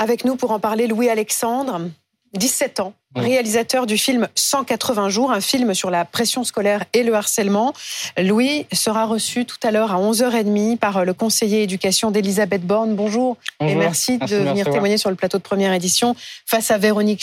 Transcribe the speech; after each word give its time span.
Avec 0.00 0.24
nous 0.24 0.34
pour 0.34 0.50
en 0.50 0.58
parler, 0.58 0.86
Louis-Alexandre, 0.86 1.82
17 2.32 2.80
ans, 2.80 2.94
réalisateur 3.14 3.84
du 3.84 3.98
film 3.98 4.28
180 4.34 5.10
jours, 5.10 5.30
un 5.30 5.42
film 5.42 5.74
sur 5.74 5.90
la 5.90 6.06
pression 6.06 6.42
scolaire 6.42 6.86
et 6.94 7.02
le 7.02 7.12
harcèlement. 7.12 7.74
Louis 8.16 8.64
sera 8.72 9.04
reçu 9.04 9.44
tout 9.44 9.58
à 9.62 9.70
l'heure 9.70 9.92
à 9.92 10.00
11h30 10.00 10.78
par 10.78 11.04
le 11.04 11.12
conseiller 11.12 11.62
éducation 11.62 12.10
d'Elisabeth 12.10 12.66
Borne. 12.66 12.94
Bonjour, 12.94 13.36
et 13.60 13.74
merci, 13.74 14.16
de 14.16 14.36
venir 14.36 14.70
témoigner 14.70 14.96
sur 14.96 15.10
le 15.10 15.16
plateau 15.16 15.36
de 15.36 15.42
première 15.42 15.74
édition 15.74 16.16
face 16.46 16.70
à 16.70 16.78
Véronique 16.78 17.22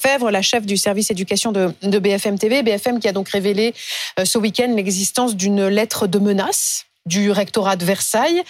Fèvre, 0.00 0.32
la 0.32 0.42
chef 0.42 0.66
du 0.66 0.76
service 0.76 1.12
éducation 1.12 1.52
de, 1.52 1.72
de 1.84 1.98
BFM 2.00 2.40
TV. 2.40 2.64
BFM 2.64 2.98
qui 2.98 3.06
a 3.06 3.12
donc 3.12 3.28
révélé 3.28 3.72
euh, 4.18 4.24
ce 4.24 4.36
week-end 4.36 4.72
l'existence 4.74 5.36
d'une 5.36 5.68
lettre 5.68 6.08
de 6.08 6.18
menace 6.18 6.85
du 7.06 7.30
rectorat 7.30 7.76
de 7.76 7.84
Versailles, 7.84 8.42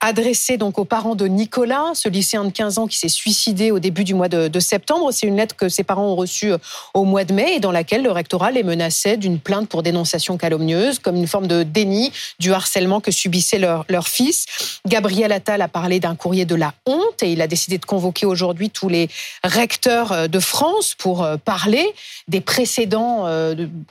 adressée 0.00 0.58
donc 0.58 0.78
aux 0.78 0.84
parents 0.84 1.14
de 1.14 1.26
Nicolas, 1.26 1.92
ce 1.94 2.08
lycéen 2.08 2.44
de 2.44 2.50
15 2.50 2.78
ans 2.78 2.86
qui 2.86 2.98
s'est 2.98 3.08
suicidé 3.08 3.70
au 3.70 3.78
début 3.78 4.04
du 4.04 4.14
mois 4.14 4.28
de, 4.28 4.60
septembre. 4.60 5.10
C'est 5.12 5.26
une 5.26 5.36
lettre 5.36 5.56
que 5.56 5.68
ses 5.68 5.82
parents 5.82 6.06
ont 6.06 6.14
reçue 6.14 6.52
euh, 6.52 6.58
au 6.94 7.04
mois 7.04 7.24
de 7.24 7.32
mai 7.32 7.54
et 7.56 7.60
dans 7.60 7.72
laquelle 7.72 8.02
le 8.02 8.12
rectorat 8.12 8.50
les 8.50 8.62
menaçait 8.62 9.16
d'une 9.16 9.40
plainte 9.40 9.68
pour 9.68 9.82
dénonciation 9.82 10.36
calomnieuse, 10.36 10.98
comme 10.98 11.16
une 11.16 11.26
forme 11.26 11.46
de 11.46 11.62
déni 11.62 12.12
du 12.38 12.52
harcèlement 12.52 13.00
que 13.00 13.10
subissait 13.10 13.58
leur, 13.58 13.84
leur 13.88 14.06
fils. 14.06 14.46
Gabriel 14.86 15.32
Attal 15.32 15.62
a 15.62 15.68
parlé 15.68 15.98
d'un 15.98 16.14
courrier 16.14 16.44
de 16.44 16.54
la 16.54 16.74
honte 16.86 17.22
et 17.22 17.32
il 17.32 17.40
a 17.40 17.46
décidé 17.46 17.78
de 17.78 17.84
convoquer 17.84 18.26
aujourd'hui 18.26 18.70
tous 18.70 18.88
les 18.88 19.08
recteurs 19.42 20.12
euh, 20.12 20.28
de 20.28 20.38
France 20.38 20.94
pour 20.96 21.24
euh, 21.24 21.36
parler 21.38 21.86
des 22.28 22.40
précédents 22.40 23.26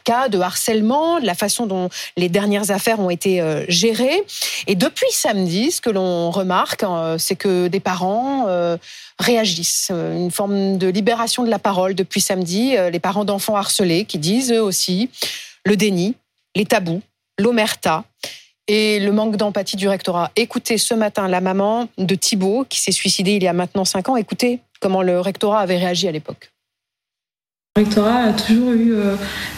cas 0.04 0.30
de 0.30 0.40
harcèlement, 0.40 1.20
de 1.20 1.26
la 1.26 1.36
façon 1.36 1.66
dont 1.66 1.90
les 2.18 2.30
dernières 2.30 2.72
affaires 2.72 3.00
ont 3.00 3.10
été 3.10 3.42
gérées 3.68 4.11
et 4.68 4.76
depuis 4.76 5.12
samedi, 5.12 5.72
ce 5.72 5.82
que 5.82 5.90
l'on 5.90 6.32
remarque, 6.32 6.84
hein, 6.84 7.18
c'est 7.18 7.36
que 7.36 7.68
des 7.68 7.80
parents 7.80 8.46
euh, 8.48 8.78
réagissent. 9.20 9.90
Euh, 9.92 10.16
une 10.16 10.32
forme 10.32 10.78
de 10.78 10.88
libération 10.88 11.44
de 11.44 11.50
la 11.50 11.60
parole 11.60 11.96
depuis 11.96 12.22
samedi. 12.22 12.78
Euh, 12.78 12.90
les 12.90 13.00
parents 13.00 13.26
d'enfants 13.26 13.56
harcelés 13.56 14.06
qui 14.06 14.18
disent 14.18 14.52
eux 14.52 14.62
aussi 14.62 15.10
le 15.66 15.76
déni, 15.76 16.16
les 16.56 16.66
tabous, 16.66 17.02
l'omerta 17.40 18.04
et 18.68 19.00
le 19.00 19.12
manque 19.12 19.36
d'empathie 19.36 19.76
du 19.76 19.88
rectorat. 19.88 20.32
Écoutez 20.36 20.78
ce 20.78 20.94
matin 20.94 21.28
la 21.28 21.42
maman 21.42 21.88
de 21.98 22.16
Thibault 22.16 22.66
qui 22.68 22.80
s'est 22.80 22.92
suicidé 22.92 23.34
il 23.34 23.44
y 23.44 23.48
a 23.48 23.54
maintenant 23.54 23.86
cinq 23.86 24.10
ans. 24.10 24.16
Écoutez 24.16 24.60
comment 24.80 25.02
le 25.02 25.20
rectorat 25.20 25.60
avait 25.60 25.78
réagi 25.78 26.08
à 26.08 26.12
l'époque. 26.12 26.52
Le 27.76 27.84
rectorat 27.84 28.24
a 28.24 28.34
toujours 28.34 28.72
eu 28.72 28.96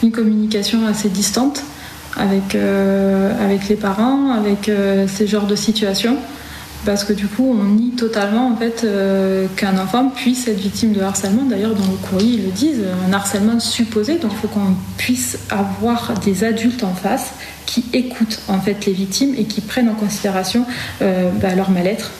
une 0.04 0.12
communication 0.12 0.86
assez 0.86 1.10
distante 1.10 1.64
avec, 2.18 2.56
euh, 2.56 3.32
avec 3.44 3.68
les 3.70 3.76
parents, 3.76 4.32
avec 4.32 4.70
euh, 4.70 5.08
ces 5.08 5.28
genres 5.28 5.48
de 5.48 5.56
situations. 5.56 6.18
Parce 6.86 7.06
que 7.06 7.14
du 7.14 7.28
coup, 7.28 7.50
on 7.50 7.64
nie 7.64 7.92
totalement 7.92 8.58
euh, 8.84 9.48
qu'un 9.56 9.78
enfant 9.78 10.10
puisse 10.10 10.50
être 10.50 10.60
victime 10.60 10.92
de 10.92 11.00
harcèlement. 11.00 11.44
D'ailleurs, 11.44 11.76
dans 11.76 11.86
le 11.86 11.98
courrier, 11.98 12.34
ils 12.34 12.46
le 12.46 12.52
disent, 12.52 12.84
un 13.08 13.14
harcèlement 13.14 13.58
supposé. 13.62 14.18
Donc, 14.18 14.32
il 14.34 14.38
faut 14.38 14.50
qu'on 14.50 14.76
puisse 14.98 15.40
avoir 15.50 16.14
des 16.26 16.44
adultes 16.44 16.84
en 16.84 16.94
face 16.94 17.36
qui 17.66 17.86
écoutent 17.94 18.42
en 18.50 18.60
fait 18.60 18.86
les 18.86 18.92
victimes 18.92 19.34
et 19.38 19.46
qui 19.46 19.62
prennent 19.62 19.88
en 19.88 19.96
considération 19.96 20.66
bah, 21.00 21.56
leur 21.56 21.72
mal-être, 21.72 22.12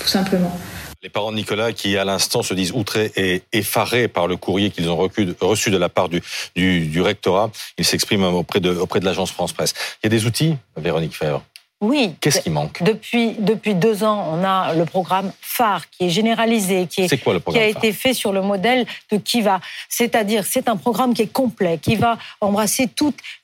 tout 0.00 0.08
simplement. 0.08 0.58
Les 1.00 1.10
parents 1.10 1.30
de 1.30 1.36
Nicolas 1.36 1.72
qui, 1.72 1.96
à 1.96 2.04
l'instant, 2.04 2.42
se 2.42 2.54
disent 2.54 2.72
outrés 2.72 3.12
et 3.14 3.42
effarés 3.52 4.08
par 4.08 4.26
le 4.26 4.36
courrier 4.36 4.70
qu'ils 4.70 4.90
ont 4.90 4.96
reçu 4.96 5.70
de 5.70 5.76
la 5.76 5.88
part 5.88 6.08
du, 6.08 7.00
rectorat, 7.00 7.52
ils 7.78 7.84
s'expriment 7.84 8.24
auprès 8.24 8.58
de, 8.58 8.74
auprès 8.74 8.98
de 8.98 9.04
l'agence 9.04 9.30
France 9.30 9.52
Presse. 9.52 9.74
Il 10.02 10.06
y 10.06 10.08
a 10.08 10.10
des 10.10 10.26
outils, 10.26 10.56
Véronique 10.76 11.14
Fèvre? 11.14 11.44
Oui. 11.80 12.14
Qu'est-ce 12.20 12.40
qui 12.40 12.50
manque? 12.50 12.82
depuis, 12.82 13.36
depuis 13.38 13.74
deux 13.74 14.02
ans, 14.02 14.32
on 14.32 14.42
a 14.42 14.74
le 14.74 14.84
programme 14.84 15.30
phare 15.40 15.88
qui 15.90 16.06
est 16.06 16.10
généralisé, 16.10 16.86
qui, 16.86 17.02
est, 17.02 17.22
quoi, 17.22 17.34
le 17.34 17.40
qui 17.40 17.58
a 17.58 17.66
été 17.66 17.92
fait 17.92 18.14
sur 18.14 18.32
le 18.32 18.42
modèle 18.42 18.84
de 19.12 19.16
Kiva. 19.16 19.60
C'est-à-dire, 19.88 20.44
c'est 20.44 20.68
un 20.68 20.76
programme 20.76 21.14
qui 21.14 21.22
est 21.22 21.32
complet, 21.32 21.78
qui 21.78 21.94
va 21.94 22.18
embrasser 22.40 22.90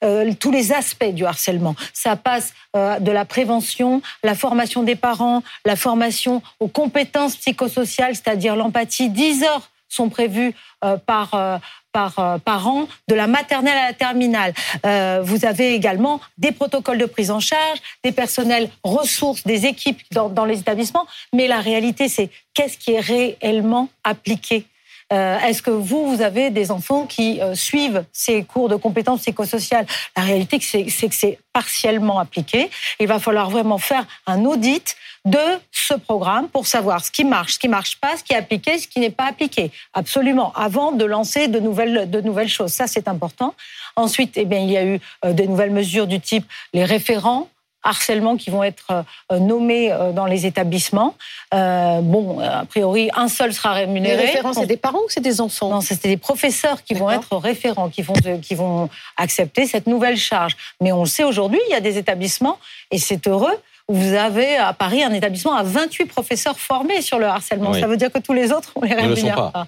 euh, 0.02 0.32
tous 0.40 0.50
les 0.50 0.72
aspects 0.72 1.12
du 1.12 1.24
harcèlement. 1.24 1.76
Ça 1.92 2.16
passe 2.16 2.54
euh, 2.76 2.98
de 2.98 3.12
la 3.12 3.24
prévention, 3.24 4.02
la 4.24 4.34
formation 4.34 4.82
des 4.82 4.96
parents, 4.96 5.44
la 5.64 5.76
formation 5.76 6.42
aux 6.58 6.68
compétences 6.68 7.36
psychosociales, 7.36 8.16
c'est-à-dire 8.16 8.56
l'empathie. 8.56 9.10
10 9.10 9.44
heures 9.44 9.70
sont 9.88 10.08
prévues 10.08 10.54
euh, 10.84 10.96
par, 10.96 11.60
par, 11.94 12.18
euh, 12.18 12.38
par 12.38 12.66
an, 12.66 12.88
de 13.08 13.14
la 13.14 13.26
maternelle 13.26 13.78
à 13.78 13.86
la 13.86 13.92
terminale. 13.94 14.52
Euh, 14.84 15.20
vous 15.22 15.46
avez 15.46 15.74
également 15.74 16.20
des 16.36 16.52
protocoles 16.52 16.98
de 16.98 17.06
prise 17.06 17.30
en 17.30 17.40
charge, 17.40 17.78
des 18.02 18.12
personnels 18.12 18.68
ressources, 18.82 19.44
des 19.44 19.64
équipes 19.64 20.02
dans, 20.10 20.28
dans 20.28 20.44
les 20.44 20.58
établissements. 20.58 21.06
Mais 21.32 21.46
la 21.46 21.60
réalité, 21.60 22.08
c'est 22.08 22.28
qu'est-ce 22.52 22.76
qui 22.76 22.92
est 22.92 23.00
réellement 23.00 23.88
appliqué 24.02 24.66
euh, 25.12 25.38
Est-ce 25.40 25.62
que 25.62 25.70
vous, 25.70 26.14
vous 26.14 26.22
avez 26.22 26.50
des 26.50 26.70
enfants 26.70 27.06
qui 27.06 27.40
euh, 27.40 27.54
suivent 27.54 28.04
ces 28.12 28.44
cours 28.44 28.68
de 28.68 28.76
compétences 28.76 29.20
psychosociales 29.20 29.86
La 30.16 30.22
réalité, 30.22 30.58
c'est 30.60 31.08
que 31.08 31.14
c'est 31.14 31.38
partiellement 31.52 32.18
appliqué. 32.18 32.70
Il 33.00 33.06
va 33.06 33.18
falloir 33.18 33.50
vraiment 33.50 33.78
faire 33.78 34.06
un 34.26 34.44
audit 34.44 34.96
de 35.24 35.38
ce 35.70 35.94
programme 35.94 36.48
pour 36.48 36.66
savoir 36.66 37.02
ce 37.04 37.10
qui 37.10 37.24
marche, 37.24 37.54
ce 37.54 37.58
qui 37.58 37.68
marche 37.68 37.98
pas, 37.98 38.16
ce 38.16 38.24
qui 38.24 38.34
est 38.34 38.36
appliqué, 38.36 38.78
ce 38.78 38.86
qui 38.86 39.00
n'est 39.00 39.10
pas 39.10 39.26
appliqué. 39.26 39.70
Absolument. 39.94 40.52
Avant 40.54 40.92
de 40.92 41.04
lancer 41.04 41.48
de 41.48 41.60
nouvelles, 41.60 42.10
de 42.10 42.20
nouvelles 42.20 42.48
choses. 42.48 42.72
Ça, 42.72 42.86
c'est 42.86 43.08
important. 43.08 43.54
Ensuite, 43.96 44.32
eh 44.36 44.44
bien, 44.44 44.58
il 44.58 44.70
y 44.70 44.76
a 44.76 44.84
eu 44.84 45.00
euh, 45.24 45.32
des 45.32 45.46
nouvelles 45.46 45.70
mesures 45.70 46.06
du 46.06 46.20
type 46.20 46.44
les 46.72 46.84
référents 46.84 47.48
harcèlement 47.84 48.36
qui 48.36 48.50
vont 48.50 48.64
être 48.64 49.04
euh, 49.30 49.38
nommés 49.38 49.92
euh, 49.92 50.12
dans 50.12 50.26
les 50.26 50.46
établissements. 50.46 51.14
bon, 51.52 52.40
a 52.40 52.64
priori, 52.64 53.10
un 53.14 53.28
seul 53.28 53.52
sera 53.52 53.72
rémunéré. 53.72 54.16
Les 54.16 54.26
référents, 54.26 54.52
c'est 54.54 54.66
des 54.66 54.76
parents 54.76 54.98
ou 54.98 55.08
c'est 55.08 55.20
des 55.20 55.40
enfants? 55.40 55.68
Non, 55.68 55.80
c'est 55.80 56.02
des 56.02 56.16
professeurs 56.16 56.82
qui 56.82 56.94
vont 56.94 57.10
être 57.10 57.36
référents, 57.36 57.88
qui 57.88 58.02
vont, 58.02 58.14
qui 58.42 58.54
vont 58.54 58.88
accepter 59.16 59.66
cette 59.66 59.86
nouvelle 59.86 60.16
charge. 60.16 60.56
Mais 60.80 60.92
on 60.92 61.04
le 61.04 61.08
sait 61.08 61.24
aujourd'hui, 61.24 61.60
il 61.68 61.72
y 61.72 61.76
a 61.76 61.80
des 61.80 61.98
établissements, 61.98 62.58
et 62.90 62.98
c'est 62.98 63.28
heureux, 63.28 63.56
vous 63.88 64.14
avez 64.14 64.56
à 64.56 64.72
Paris 64.72 65.02
un 65.02 65.12
établissement 65.12 65.54
à 65.54 65.62
28 65.62 66.06
professeurs 66.06 66.58
formés 66.58 67.02
sur 67.02 67.18
le 67.18 67.26
harcèlement. 67.26 67.74
Ça 67.74 67.86
veut 67.86 67.98
dire 67.98 68.10
que 68.10 68.18
tous 68.18 68.32
les 68.32 68.50
autres, 68.50 68.72
on 68.76 68.80
les 68.80 68.94
rémunère 68.94 69.52
pas. 69.52 69.66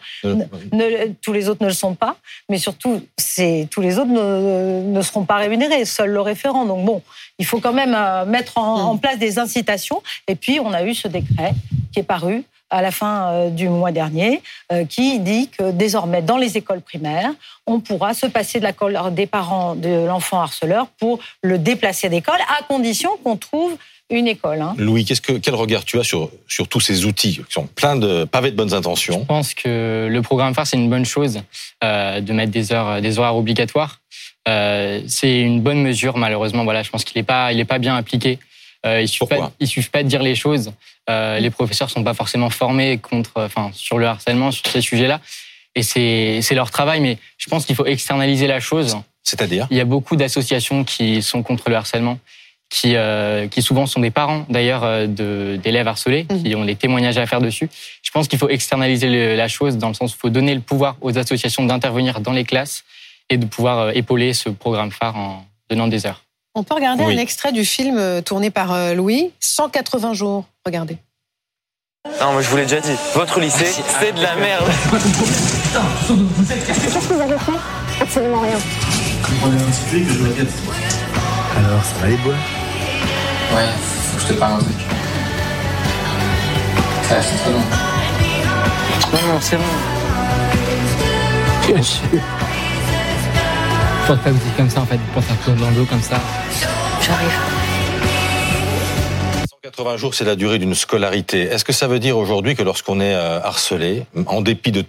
tous 1.20 1.32
les 1.32 1.48
autres 1.48 1.62
ne 1.62 1.68
le 1.68 1.74
sont 1.74 1.94
pas, 1.94 2.16
mais 2.48 2.58
surtout, 2.58 3.02
tous 3.70 3.80
les 3.80 3.98
autres 3.98 4.10
ne, 4.10 5.02
seront 5.02 5.24
pas 5.24 5.36
rémunérés, 5.36 5.84
seul 5.84 6.10
le 6.10 6.20
référent. 6.20 6.64
Donc 6.64 6.84
bon, 6.84 7.02
il 7.38 7.44
faut 7.44 7.60
quand 7.60 7.74
même 7.74 7.94
euh, 7.94 8.24
mettre 8.24 8.56
en, 8.56 8.94
hmm. 8.94 9.00
place 9.00 9.18
des 9.18 9.38
incitations. 9.38 10.02
Et 10.26 10.34
puis, 10.34 10.60
on 10.60 10.72
a 10.72 10.82
eu 10.82 10.94
ce 10.94 11.08
décret 11.08 11.52
qui 11.92 12.00
est 12.00 12.04
paru 12.04 12.44
à 12.70 12.82
la 12.82 12.90
fin 12.90 13.30
euh, 13.30 13.50
du 13.50 13.68
mois 13.68 13.92
dernier, 13.92 14.42
euh, 14.72 14.84
qui 14.84 15.18
dit 15.20 15.48
que 15.48 15.70
désormais, 15.70 16.22
dans 16.22 16.36
les 16.36 16.56
écoles 16.56 16.80
primaires, 16.80 17.30
on 17.66 17.80
pourra 17.80 18.14
se 18.14 18.26
passer 18.26 18.60
de 18.60 18.64
la 18.64 19.10
des 19.10 19.26
parents 19.26 19.74
de 19.74 20.06
l'enfant 20.06 20.40
harceleur 20.40 20.86
pour 20.98 21.18
le 21.42 21.58
déplacer 21.58 22.08
d'école, 22.08 22.40
à 22.58 22.62
condition 22.64 23.10
qu'on 23.22 23.36
trouve 23.36 23.76
une 24.10 24.28
école. 24.28 24.60
Hein. 24.60 24.74
Louis, 24.78 25.04
qu'est-ce 25.04 25.20
que, 25.20 25.32
quel 25.32 25.54
regard 25.54 25.84
tu 25.84 25.98
as 25.98 26.04
sur, 26.04 26.30
sur 26.46 26.68
tous 26.68 26.80
ces 26.80 27.04
outils 27.06 27.40
qui 27.46 27.52
sont 27.52 27.66
pleins 27.66 27.96
de 27.96 28.24
pavés 28.24 28.50
de 28.50 28.56
bonnes 28.56 28.74
intentions? 28.74 29.20
Je 29.20 29.26
pense 29.26 29.54
que 29.54 30.08
le 30.08 30.22
programme 30.22 30.54
phare, 30.54 30.66
c'est 30.66 30.76
une 30.76 30.90
bonne 30.90 31.04
chose 31.04 31.42
euh, 31.82 32.20
de 32.20 32.32
mettre 32.32 32.52
des 32.52 32.72
heures, 32.72 33.00
des 33.00 33.18
horaires 33.18 33.36
obligatoires. 33.36 34.00
Euh, 34.48 35.00
c'est 35.08 35.40
une 35.40 35.60
bonne 35.60 35.82
mesure, 35.82 36.16
malheureusement. 36.16 36.62
Voilà, 36.64 36.82
je 36.82 36.90
pense 36.90 37.04
qu'il 37.04 37.18
n'est 37.18 37.24
pas, 37.24 37.52
il 37.52 37.58
est 37.58 37.64
pas 37.64 37.78
bien 37.78 37.96
appliqué. 37.96 38.38
Euh, 38.86 39.02
il 39.02 39.08
suffit 39.08 39.26
pas, 39.26 39.52
il 39.60 39.66
suffit 39.66 39.90
pas 39.90 40.02
de 40.02 40.08
dire 40.08 40.22
les 40.22 40.34
choses. 40.34 40.72
Euh, 41.10 41.38
les 41.38 41.50
professeurs 41.50 41.90
sont 41.90 42.04
pas 42.04 42.14
forcément 42.14 42.50
formés 42.50 42.98
contre, 42.98 43.32
enfin, 43.36 43.70
sur 43.72 43.98
le 43.98 44.06
harcèlement, 44.06 44.50
sur 44.50 44.66
ces 44.66 44.80
sujets-là. 44.80 45.20
Et 45.74 45.82
c'est, 45.82 46.40
c'est 46.40 46.54
leur 46.54 46.70
travail, 46.70 47.00
mais 47.00 47.18
je 47.36 47.48
pense 47.48 47.66
qu'il 47.66 47.76
faut 47.76 47.86
externaliser 47.86 48.46
la 48.46 48.60
chose. 48.60 48.96
C'est-à-dire 49.22 49.66
Il 49.70 49.76
y 49.76 49.80
a 49.80 49.84
beaucoup 49.84 50.16
d'associations 50.16 50.84
qui 50.84 51.20
sont 51.22 51.42
contre 51.42 51.68
le 51.68 51.76
harcèlement 51.76 52.18
qui, 52.68 52.96
euh, 52.96 53.46
qui 53.48 53.62
souvent 53.62 53.86
sont 53.86 54.00
des 54.00 54.10
parents 54.10 54.44
d'ailleurs 54.48 54.82
euh, 54.84 55.06
d'élèves 55.56 55.86
harcelés, 55.86 56.26
mhm. 56.28 56.42
qui 56.42 56.54
ont 56.54 56.64
des 56.64 56.76
témoignages 56.76 57.18
à 57.18 57.26
faire 57.26 57.40
dessus. 57.40 57.68
Je 58.02 58.10
pense 58.10 58.28
qu'il 58.28 58.38
faut 58.38 58.48
externaliser 58.48 59.36
la 59.36 59.48
chose 59.48 59.76
dans 59.76 59.88
le 59.88 59.94
sens 59.94 60.12
où 60.12 60.16
il 60.16 60.20
faut 60.20 60.30
donner 60.30 60.54
le 60.54 60.60
pouvoir 60.60 60.96
aux 61.00 61.16
associations 61.16 61.64
d'intervenir 61.64 62.20
dans 62.20 62.32
les 62.32 62.44
classes 62.44 62.84
et 63.30 63.36
de 63.36 63.46
pouvoir 63.46 63.78
euh, 63.78 63.90
épauler 63.94 64.32
ce 64.32 64.48
programme 64.48 64.90
phare 64.90 65.16
en 65.16 65.46
donnant 65.70 65.88
des 65.88 66.06
heures. 66.06 66.22
On 66.58 66.62
peut 66.62 66.74
regarder 66.74 67.04
un 67.04 67.18
extrait 67.18 67.52
du 67.52 67.66
film 67.66 68.22
tourné 68.22 68.50
par 68.50 68.94
Louis, 68.94 69.30
180 69.40 70.14
jours. 70.14 70.46
Regardez. 70.64 70.96
Non, 72.20 72.32
moi 72.32 72.40
je 72.40 72.48
vous 72.48 72.56
l'ai 72.56 72.62
déjà 72.62 72.80
dit. 72.80 72.96
Votre 73.14 73.40
lycée, 73.40 73.66
c'est 74.00 74.12
de 74.12 74.22
la 74.22 74.36
merde. 74.36 74.64
Qu'est-ce 76.48 77.08
que 77.08 77.12
vous 77.12 77.20
avez 77.20 77.38
fait 77.38 77.52
Absolument 78.00 78.40
rien. 78.40 78.58
Alors, 81.56 81.84
ça 81.84 81.94
va 82.00 82.06
les 82.08 82.16
bois? 82.16 82.32
Ouais, 82.32 83.68
faut 83.76 84.16
que 84.16 84.22
je 84.22 84.28
te 84.28 84.32
parle 84.34 84.54
un 84.54 84.58
truc. 84.58 84.76
Ça, 87.02 87.22
c'est 87.22 87.36
trop 87.36 87.50
long. 87.52 87.64
Non, 89.12 89.34
non, 89.34 89.40
c'est 89.40 89.56
bon. 89.56 89.62
Je 91.76 91.82
suis. 91.82 92.00
Porte 94.06 94.22
pas 94.22 94.30
boutique 94.30 94.56
comme 94.56 94.70
ça 94.70 94.82
en 94.82 94.86
fait, 94.86 95.00
porte 95.12 95.28
un 95.28 95.34
peu 95.34 95.52
dans 95.60 95.68
le 95.68 95.74
dos 95.74 95.84
comme 95.84 96.00
ça. 96.00 96.20
J'arrive. 97.02 97.32
80 99.62 99.96
jours, 99.96 100.14
c'est 100.14 100.24
la 100.24 100.36
durée 100.36 100.60
d'une 100.60 100.76
scolarité. 100.76 101.42
Est-ce 101.42 101.64
que 101.64 101.72
ça 101.72 101.88
veut 101.88 101.98
dire 101.98 102.16
aujourd'hui 102.16 102.54
que 102.54 102.62
lorsqu'on 102.62 103.00
est 103.00 103.14
euh, 103.14 103.40
harcelé, 103.42 104.04
en 104.26 104.42
dépit 104.42 104.70
de 104.70 104.84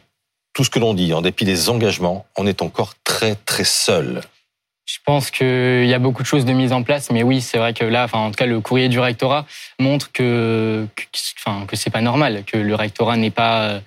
tout 0.54 0.64
ce 0.64 0.69
que 0.69 0.78
l'on 0.78 0.94
dit, 0.94 1.16
en 1.16 1.24
dépit 1.24 1.46
des 1.46 1.69
engagements, 1.69 2.28
on 2.38 2.46
est 2.46 2.62
encore 2.62 2.94
très 3.04 3.34
très 3.34 3.64
seul? 3.64 4.22
Je 4.86 4.98
pense 5.04 5.31
qu'il 5.31 5.88
y 5.88 5.94
a 5.96 6.00
beaucoup 6.00 6.22
de 6.22 6.28
choses 6.28 6.46
de 6.46 6.54
mise 6.54 6.72
en 6.72 6.84
place, 6.84 7.10
mais 7.10 7.24
oui, 7.24 7.42
c'est 7.42 7.58
vrai 7.58 7.74
que 7.74 7.84
là, 7.84 8.04
enfin, 8.04 8.20
en 8.20 8.30
tout 8.30 8.36
cas, 8.36 8.46
le 8.46 8.62
courrier 8.62 8.88
du 8.88 9.00
rectorat 9.00 9.48
montre 9.80 10.12
que, 10.12 10.88
que, 10.96 11.04
enfin, 11.40 11.66
que 11.66 11.75
c'est 11.75 11.90
pas 11.90 12.02
normal, 12.02 12.44
que 12.46 12.58
le 12.58 12.75
rectorat 12.75 13.18
n'est 13.18 13.31
pas, 13.31 13.81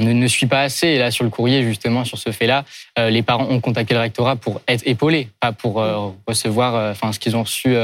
ne, 0.00 0.12
ne, 0.12 0.26
suit 0.26 0.46
pas 0.46 0.62
assez. 0.62 0.88
Et 0.88 0.98
là, 0.98 1.10
sur 1.10 1.24
le 1.24 1.30
courrier, 1.30 1.62
justement, 1.62 2.04
sur 2.04 2.18
ce 2.18 2.30
fait-là, 2.32 2.64
euh, 2.98 3.10
les 3.10 3.22
parents 3.22 3.46
ont 3.48 3.60
contacté 3.60 3.94
le 3.94 4.00
rectorat 4.00 4.36
pour 4.36 4.60
être 4.68 4.82
épaulés, 4.86 5.28
pas 5.40 5.52
pour 5.52 5.80
euh, 5.80 6.10
recevoir, 6.26 6.74
euh, 6.74 6.90
enfin, 6.92 7.12
ce 7.12 7.18
qu'ils 7.18 7.36
ont 7.36 7.42
reçu 7.42 7.76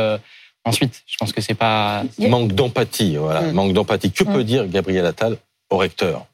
ensuite. 0.64 1.02
Je 1.06 1.16
pense 1.18 1.32
que 1.32 1.40
c'est 1.40 1.54
pas 1.54 2.04
manque 2.18 2.52
d'empathie, 2.52 3.16
voilà, 3.16 3.42
mm. 3.42 3.52
manque 3.52 3.72
d'empathie. 3.72 4.10
Que 4.10 4.24
mm. 4.24 4.32
peut 4.32 4.44
dire 4.44 4.66
Gabriel 4.68 5.06
Attal 5.06 5.36
au 5.70 5.76
recteur 5.76 6.26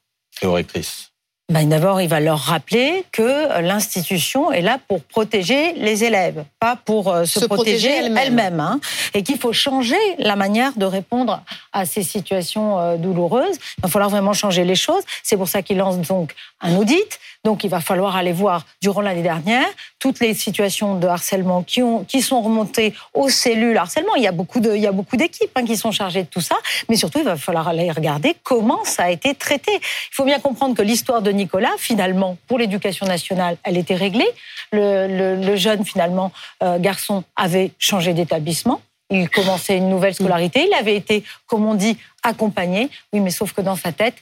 et 0.43 0.47
aux 0.47 0.53
rectrices? 0.53 1.14
Ben 1.53 1.69
D'abord, 1.69 2.01
il 2.01 2.09
va 2.09 2.21
leur 2.21 2.39
rappeler 2.39 3.05
que 3.13 3.61
l'institution 3.61 4.51
est 4.51 4.63
là 4.63 4.79
pour 4.89 5.03
protéger 5.03 5.75
les 5.75 6.05
élèves, 6.05 6.45
pas 6.59 6.75
pour 6.75 7.13
euh, 7.13 7.27
se, 7.27 7.45
protéger, 7.45 7.91
elle-même, 7.91 8.61
hein, 8.61 8.81
et 9.13 9.23
qu'il 9.23 9.39
faut 9.39 9.53
changer 9.53 9.99
la 10.19 10.37
manière 10.37 10.73
de 10.77 10.87
répondre 10.87 11.43
à 11.75 11.85
ces 11.85 12.03
situations 12.03 12.81
euh, 12.81 12.97
douloureuses. 12.97 13.57
Il 13.79 13.83
va 13.83 13.89
falloir 13.89 14.09
vraiment 14.09 14.33
changer 14.33 14.65
les 14.65 14.75
choses. 14.75 15.03
C'est 15.23 15.37
pour 15.37 15.49
ça 15.49 15.61
qu'il 15.61 15.77
lance 15.77 15.99
donc 15.99 16.35
un 16.63 16.77
audit. 16.77 17.21
Donc, 17.45 17.63
il 17.63 17.71
va 17.71 17.81
falloir 17.81 18.17
aller 18.17 18.33
voir 18.33 18.65
durant 18.81 19.03
l'année 19.03 19.23
dernière 19.23 19.67
toutes 19.99 20.21
les 20.21 20.33
situations 20.33 20.99
de 20.99 21.07
harcèlement 21.07 21.63
qui, 21.63 21.83
ont, 21.83 22.05
qui 22.05 22.23
sont 22.23 22.41
remontées 22.41 22.95
aux 23.13 23.29
cellules 23.29 23.77
harcèlement. 23.77 24.15
Il 24.17 24.23
y 24.23 24.27
a 24.27 24.33
beaucoup 24.33 24.61
de, 24.61 24.75
il 24.75 24.81
y 24.81 24.87
a 24.87 24.93
beaucoup 24.93 25.17
d'équipes 25.17 25.51
hein, 25.55 25.65
qui 25.65 25.77
sont 25.77 25.93
chargées 25.93 26.23
de 26.23 26.29
tout 26.29 26.41
ça, 26.41 26.57
mais 26.89 26.97
surtout, 26.97 27.19
il 27.19 27.25
va 27.25 27.37
falloir 27.37 27.69
aller 27.69 27.91
regarder 27.91 28.35
comment 28.43 28.83
ça 28.85 29.05
a 29.05 29.11
été 29.11 29.35
traité. 29.35 29.73
Il 29.75 30.15
faut 30.15 30.25
bien 30.25 30.41
comprendre 30.41 30.75
que 30.75 30.83
l'histoire 30.83 31.21
de 31.21 31.31
Nicolas, 31.31 31.73
finalement, 31.79 32.39
pour 32.47 32.59
l'éducation 32.59 33.07
nationale, 33.07 33.59
elle 33.63 33.77
était 33.77 33.95
réglée. 33.95 34.29
Le, 34.73 35.57
jeune, 35.57 35.85
finalement, 35.85 36.33
euh, 36.63 36.79
garçon, 36.79 37.25
avait 37.37 37.73
changé 37.79 38.15
d'établissement. 38.15 38.81
Il 39.11 39.29
commençait 39.29 39.77
une 39.77 39.91
nouvelle 39.91 40.15
scolarité. 40.15 40.67
Il 40.67 40.75
avait 40.75 40.97
été, 40.97 41.23
comme 41.47 41.67
on 41.67 41.75
dit, 41.75 41.99
accompagné. 42.23 42.89
Oui, 43.13 43.21
mais 43.21 43.31
sauf 43.31 43.53
que 43.53 43.61
dans 43.61 43.77
sa 43.77 43.93
tête, 43.93 44.15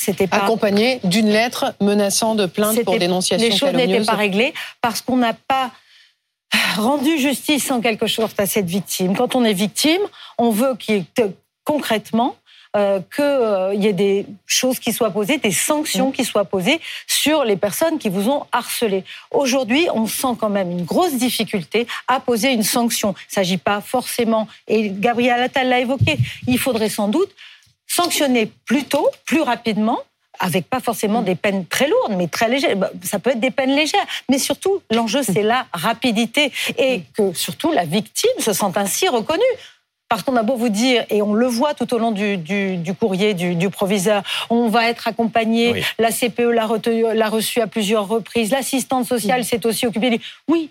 c'était 0.00 0.26
pas 0.26 0.38
accompagné 0.38 0.98
d'une 1.04 1.28
lettre 1.28 1.74
menaçant 1.80 2.34
de 2.34 2.46
plainte 2.46 2.82
pour 2.84 2.98
dénonciation. 2.98 3.46
Les 3.46 3.54
choses 3.54 3.72
n'étaient 3.74 4.04
pas 4.04 4.14
réglées 4.14 4.54
parce 4.80 5.02
qu'on 5.02 5.18
n'a 5.18 5.34
pas 5.34 5.70
rendu 6.76 7.18
justice 7.18 7.70
en 7.70 7.80
quelque 7.80 8.06
sorte 8.06 8.40
à 8.40 8.46
cette 8.46 8.66
victime. 8.66 9.14
Quand 9.14 9.34
on 9.34 9.44
est 9.44 9.52
victime, 9.52 10.00
on 10.38 10.50
veut 10.50 10.74
qu'il 10.76 11.04
concrètement 11.64 12.36
euh, 12.76 13.00
qu'il 13.14 13.24
euh, 13.24 13.74
y 13.74 13.88
ait 13.88 13.92
des 13.92 14.26
choses 14.46 14.78
qui 14.78 14.92
soient 14.92 15.10
posées, 15.10 15.38
des 15.38 15.50
sanctions 15.50 16.12
qui 16.12 16.24
soient 16.24 16.44
posées 16.44 16.80
sur 17.06 17.44
les 17.44 17.56
personnes 17.56 17.98
qui 17.98 18.08
vous 18.08 18.30
ont 18.30 18.46
harcelé. 18.52 19.04
Aujourd'hui, 19.32 19.88
on 19.92 20.06
sent 20.06 20.36
quand 20.38 20.50
même 20.50 20.70
une 20.70 20.84
grosse 20.84 21.14
difficulté 21.14 21.86
à 22.06 22.20
poser 22.20 22.52
une 22.52 22.62
sanction. 22.62 23.14
Il 23.18 23.30
ne 23.30 23.34
s'agit 23.34 23.58
pas 23.58 23.80
forcément, 23.80 24.46
et 24.68 24.88
Gabriel 24.88 25.42
Attal 25.42 25.68
l'a 25.68 25.80
évoqué, 25.80 26.16
il 26.46 26.58
faudrait 26.60 26.88
sans 26.88 27.08
doute 27.08 27.30
sanctionner 27.90 28.50
plus 28.66 28.84
tôt, 28.84 29.08
plus 29.26 29.40
rapidement, 29.40 29.98
avec 30.38 30.68
pas 30.70 30.80
forcément 30.80 31.22
des 31.22 31.34
peines 31.34 31.66
très 31.66 31.88
lourdes, 31.88 32.14
mais 32.16 32.28
très 32.28 32.48
légères. 32.48 32.76
Bah, 32.76 32.90
ça 33.02 33.18
peut 33.18 33.30
être 33.30 33.40
des 33.40 33.50
peines 33.50 33.74
légères, 33.74 34.06
mais 34.28 34.38
surtout 34.38 34.80
l'enjeu 34.90 35.22
c'est 35.22 35.42
la 35.42 35.66
rapidité 35.72 36.52
et 36.78 37.02
que 37.14 37.32
surtout 37.34 37.72
la 37.72 37.84
victime 37.84 38.30
se 38.38 38.52
sente 38.52 38.76
ainsi 38.76 39.08
reconnue. 39.08 39.42
Parce 40.08 40.24
qu'on 40.24 40.34
a 40.34 40.42
beau 40.42 40.56
vous 40.56 40.70
dire, 40.70 41.04
et 41.08 41.22
on 41.22 41.34
le 41.34 41.46
voit 41.46 41.72
tout 41.74 41.94
au 41.94 41.98
long 41.98 42.10
du, 42.10 42.42
courrier 42.98 43.32
du, 43.32 43.70
proviseur, 43.70 44.24
on 44.50 44.68
va 44.68 44.88
être 44.88 45.06
accompagné, 45.06 45.84
la 46.00 46.10
CPE 46.10 46.50
l'a 46.50 47.28
reçu 47.28 47.60
à 47.60 47.68
plusieurs 47.68 48.08
reprises, 48.08 48.50
l'assistante 48.50 49.06
sociale 49.06 49.44
s'est 49.44 49.64
aussi 49.66 49.86
occupée. 49.86 50.20
Oui, 50.48 50.68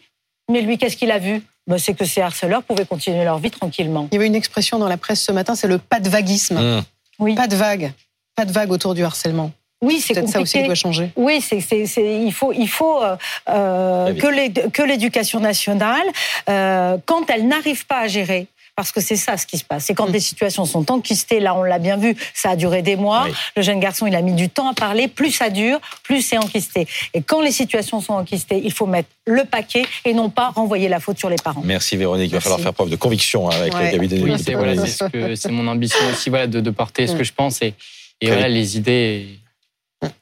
mais 0.51 0.59
lui, 0.61 0.77
qu'est-ce 0.77 0.97
qu'il 0.97 1.09
a 1.09 1.19
vu? 1.19 1.41
Ben, 1.67 1.77
c'est 1.77 1.93
que 1.93 2.03
ces 2.03 2.19
harceleurs 2.19 2.63
pouvaient 2.63 2.85
continuer 2.85 3.23
leur 3.23 3.39
vie 3.39 3.51
tranquillement. 3.51 4.09
Il 4.11 4.15
y 4.15 4.17
avait 4.17 4.27
une 4.27 4.35
expression 4.35 4.77
dans 4.77 4.89
la 4.89 4.97
presse 4.97 5.23
ce 5.23 5.31
matin, 5.31 5.55
c'est 5.55 5.67
le 5.67 5.77
pas 5.77 6.01
de 6.01 6.09
vaguisme. 6.09 6.59
Mmh. 6.59 6.83
Oui. 7.19 7.35
Pas 7.35 7.47
de 7.47 7.55
vague. 7.55 7.91
Pas 8.35 8.45
de 8.45 8.51
vague 8.51 8.71
autour 8.71 8.95
du 8.95 9.03
harcèlement. 9.03 9.51
Oui, 9.81 10.01
c'est 10.01 10.13
peut-être 10.13 10.29
ça 10.29 10.41
aussi 10.41 10.57
qui 10.57 10.65
doit 10.65 10.75
changer. 10.75 11.11
Oui, 11.15 11.41
c'est, 11.41 11.59
il 11.59 12.33
faut, 12.33 12.51
il 12.51 12.67
faut 12.67 13.01
euh, 13.01 13.15
euh 13.49 14.13
que 14.13 14.81
l'éducation 14.81 15.39
nationale, 15.39 16.05
euh, 16.49 16.97
quand 17.05 17.29
elle 17.29 17.47
n'arrive 17.47 17.85
pas 17.85 17.99
à 17.99 18.07
gérer 18.07 18.47
parce 18.79 18.93
que 18.93 19.01
c'est 19.01 19.17
ça 19.17 19.35
ce 19.35 19.45
qui 19.45 19.57
se 19.57 19.65
passe. 19.65 19.83
C'est 19.83 19.93
quand 19.93 20.07
mm. 20.07 20.13
des 20.13 20.21
situations 20.21 20.63
sont 20.63 20.89
enquistées, 20.89 21.41
là 21.41 21.53
on 21.53 21.63
l'a 21.63 21.79
bien 21.79 21.97
vu, 21.97 22.15
ça 22.33 22.51
a 22.51 22.55
duré 22.55 22.81
des 22.81 22.95
mois. 22.95 23.27
Le 23.57 23.61
jeune 23.61 23.81
garçon, 23.81 24.07
il 24.07 24.15
a 24.15 24.21
mis 24.21 24.31
du 24.31 24.47
temps 24.47 24.69
à 24.69 24.73
parler. 24.73 25.09
Plus 25.09 25.31
ça 25.31 25.49
dure, 25.49 25.81
plus 26.01 26.21
c'est 26.21 26.37
enquisté. 26.37 26.87
Et 27.13 27.21
quand 27.21 27.41
les 27.41 27.51
situations 27.51 27.99
sont 27.99 28.13
enquistées, 28.13 28.61
il 28.63 28.71
faut 28.71 28.85
mettre 28.85 29.09
le 29.27 29.43
paquet 29.43 29.83
et 30.05 30.13
non 30.13 30.29
pas 30.29 30.51
renvoyer 30.55 30.87
la 30.87 31.01
faute 31.01 31.19
sur 31.19 31.29
les 31.29 31.35
parents. 31.35 31.61
Merci 31.65 31.97
Véronique. 31.97 32.31
Il 32.31 32.35
va 32.35 32.39
falloir 32.39 32.61
faire 32.61 32.73
preuve 32.73 32.89
de 32.89 32.95
conviction 32.95 33.49
hein, 33.49 33.53
avec 33.53 33.75
ouais. 33.75 33.91
David 33.91 34.13
Oui, 34.23 34.33
c'est 34.41 34.53
voilà, 34.53 34.75
ce 34.85 35.47
mon 35.49 35.67
ambition 35.67 35.99
aussi 36.13 36.29
voilà, 36.29 36.47
de, 36.47 36.69
porter 36.69 37.05
ce 37.05 37.15
mm. 37.15 37.17
que 37.17 37.23
je 37.25 37.33
pense 37.33 37.61
et, 37.61 37.73
et 38.21 38.27
voilà, 38.27 38.47
les 38.47 38.77
idées 38.77 39.39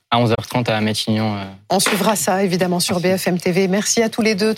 à 0.09 0.23
11h30 0.23 0.69
à 0.71 0.81
Matignon. 0.81 1.35
Euh. 1.35 1.43
On 1.69 1.79
suivra 1.79 2.15
ça 2.15 2.43
évidemment 2.43 2.79
sur 2.79 2.99
BFM 2.99 3.39
TV. 3.39 3.67
Merci 3.67 4.01
à 4.01 4.09
tous 4.09 4.21
les 4.21 4.35
deux. 4.35 4.55